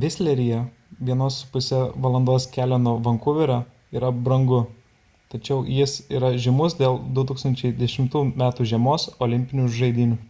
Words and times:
visleryje 0.00 0.56
1,5 1.10 2.00
val. 2.06 2.18
kelio 2.56 2.78
nuo 2.86 2.92
vankuverio 3.06 3.56
yra 4.00 4.10
brangu 4.26 4.58
tačiau 5.34 5.58
jis 5.76 5.94
yra 6.18 6.32
žymus 6.48 6.76
dėl 6.82 7.00
2010 7.20 8.18
m. 8.42 8.50
žiemos 8.74 9.08
olimpinių 9.28 9.66
žaidynių 9.78 10.20